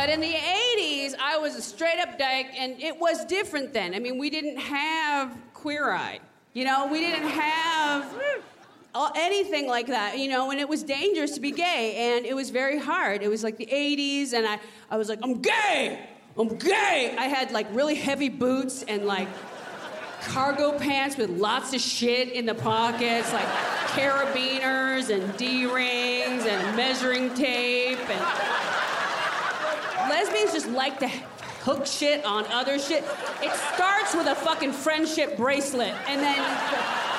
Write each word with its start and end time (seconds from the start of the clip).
But 0.00 0.08
in 0.08 0.22
the 0.22 0.32
80s, 0.32 1.14
I 1.20 1.36
was 1.36 1.56
a 1.56 1.60
straight 1.60 2.00
up 2.00 2.18
dyke, 2.18 2.46
and 2.56 2.80
it 2.80 2.98
was 2.98 3.22
different 3.26 3.74
then. 3.74 3.94
I 3.94 3.98
mean, 3.98 4.16
we 4.16 4.30
didn't 4.30 4.56
have 4.56 5.36
Queer 5.52 5.92
Eye. 5.92 6.20
You 6.54 6.64
know, 6.64 6.88
we 6.90 7.00
didn't 7.00 7.28
have 7.28 8.10
anything 9.14 9.66
like 9.66 9.88
that, 9.88 10.18
you 10.18 10.30
know, 10.30 10.52
and 10.52 10.58
it 10.58 10.66
was 10.66 10.82
dangerous 10.84 11.32
to 11.32 11.40
be 11.40 11.50
gay, 11.50 12.16
and 12.16 12.24
it 12.24 12.34
was 12.34 12.48
very 12.48 12.78
hard. 12.78 13.22
It 13.22 13.28
was 13.28 13.44
like 13.44 13.58
the 13.58 13.66
80s, 13.66 14.32
and 14.32 14.46
I, 14.46 14.58
I 14.90 14.96
was 14.96 15.10
like, 15.10 15.18
I'm 15.22 15.42
gay! 15.42 16.08
I'm 16.38 16.48
gay! 16.56 17.14
I 17.18 17.26
had 17.26 17.52
like 17.52 17.66
really 17.74 17.94
heavy 17.94 18.30
boots 18.30 18.82
and 18.84 19.04
like 19.04 19.28
cargo 20.22 20.78
pants 20.78 21.18
with 21.18 21.28
lots 21.28 21.74
of 21.74 21.80
shit 21.82 22.32
in 22.32 22.46
the 22.46 22.54
pockets, 22.54 23.34
like 23.34 23.48
carabiners 23.88 25.14
and 25.14 25.36
D 25.36 25.66
rings 25.66 26.46
and 26.46 26.74
measuring 26.74 27.34
tape. 27.34 27.98
And 28.08 28.69
lesbians 30.20 30.52
just 30.52 30.68
like 30.68 30.98
to 30.98 31.08
hook 31.64 31.86
shit 31.86 32.24
on 32.24 32.44
other 32.46 32.78
shit. 32.78 33.04
It 33.42 33.52
starts 33.72 34.14
with 34.14 34.26
a 34.26 34.34
fucking 34.34 34.72
friendship 34.72 35.36
bracelet, 35.36 35.94
and 36.08 36.20
then 36.20 36.38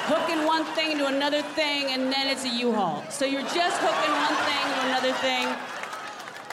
hooking 0.05 0.45
one 0.45 0.65
thing 0.75 0.91
into 0.91 1.07
another 1.07 1.41
thing, 1.41 1.85
and 1.89 2.13
then 2.13 2.27
it's 2.27 2.45
a 2.45 2.49
U-Haul. 2.49 3.03
So 3.09 3.25
you're 3.25 3.41
just 3.41 3.77
hooking 3.81 4.13
one 4.27 4.35
thing 4.49 4.65
to 4.73 4.81
another 4.87 5.13
thing. 5.13 5.47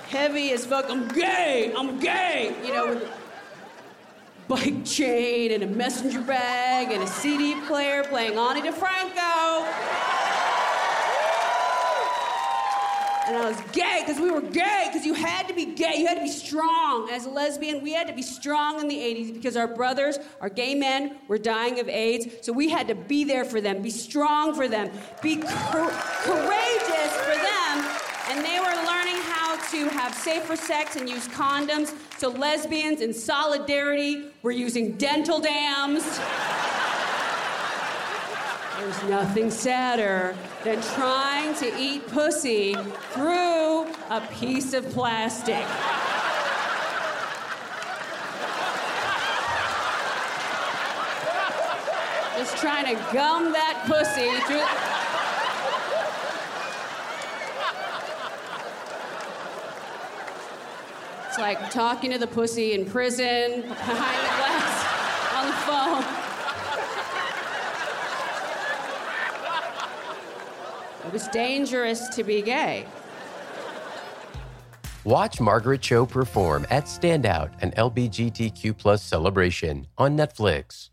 Heavy 0.08 0.52
as 0.52 0.64
fuck. 0.64 0.86
I'm 0.88 1.06
gay. 1.08 1.72
I'm 1.76 2.00
gay. 2.00 2.54
You 2.64 2.72
know, 2.72 2.88
with 2.94 3.10
bike 4.48 4.86
chain 4.86 5.52
and 5.52 5.62
a 5.62 5.66
messenger 5.66 6.22
bag 6.22 6.90
and 6.90 7.02
a 7.02 7.06
CD 7.06 7.60
player 7.66 8.04
playing 8.04 8.38
Ani 8.38 8.62
DiFranco. 8.62 9.37
And 13.28 13.36
I 13.36 13.50
was 13.50 13.60
gay 13.72 14.02
because 14.06 14.20
we 14.20 14.30
were 14.30 14.40
gay 14.40 14.88
because 14.90 15.04
you 15.04 15.12
had 15.12 15.46
to 15.48 15.54
be 15.54 15.66
gay. 15.66 15.96
You 15.98 16.06
had 16.06 16.14
to 16.14 16.22
be 16.22 16.30
strong. 16.30 17.10
As 17.10 17.26
a 17.26 17.30
lesbian, 17.30 17.82
we 17.82 17.92
had 17.92 18.06
to 18.06 18.14
be 18.14 18.22
strong 18.22 18.80
in 18.80 18.88
the 18.88 18.96
80s 18.96 19.34
because 19.34 19.54
our 19.54 19.68
brothers, 19.68 20.18
our 20.40 20.48
gay 20.48 20.74
men, 20.74 21.16
were 21.28 21.36
dying 21.36 21.78
of 21.78 21.88
AIDS. 21.90 22.26
So 22.40 22.54
we 22.54 22.70
had 22.70 22.88
to 22.88 22.94
be 22.94 23.24
there 23.24 23.44
for 23.44 23.60
them, 23.60 23.82
be 23.82 23.90
strong 23.90 24.54
for 24.54 24.66
them, 24.66 24.90
be 25.22 25.36
cor- 25.36 25.92
courageous 26.22 27.12
for 27.16 27.36
them. 27.36 27.84
And 28.30 28.44
they 28.44 28.58
were 28.60 28.86
learning 28.86 29.20
how 29.22 29.56
to 29.72 29.88
have 29.90 30.14
safer 30.14 30.56
sex 30.56 30.96
and 30.96 31.08
use 31.08 31.28
condoms. 31.28 31.94
So 32.18 32.30
lesbians, 32.30 33.02
in 33.02 33.12
solidarity, 33.12 34.30
were 34.42 34.52
using 34.52 34.92
dental 34.96 35.38
dams. 35.38 36.02
There's 38.78 39.02
nothing 39.10 39.50
sadder 39.50 40.36
than 40.62 40.80
trying 40.94 41.52
to 41.56 41.76
eat 41.76 42.06
pussy 42.06 42.76
through 43.10 43.86
a 44.08 44.20
piece 44.38 44.72
of 44.72 44.88
plastic. 44.90 45.66
Just 52.38 52.56
trying 52.58 52.84
to 52.84 52.94
gum 53.12 53.52
that 53.52 53.82
pussy 53.88 54.30
through. 54.46 54.62
It's 61.26 61.38
like 61.38 61.68
talking 61.72 62.12
to 62.12 62.18
the 62.18 62.28
pussy 62.28 62.74
in 62.74 62.86
prison, 62.86 63.62
behind 63.62 64.20
the 64.22 64.32
glass, 64.36 64.86
on 65.34 65.46
the 65.46 65.52
phone. 65.66 65.87
It 71.06 71.12
was 71.12 71.28
dangerous 71.28 72.08
to 72.10 72.24
be 72.24 72.42
gay. 72.42 72.86
Watch 75.04 75.40
Margaret 75.40 75.80
Cho 75.80 76.04
perform 76.04 76.66
at 76.70 76.84
Standout, 76.84 77.50
an 77.62 77.70
LBGTQ 77.72 78.76
celebration 78.98 79.86
on 79.96 80.16
Netflix. 80.16 80.90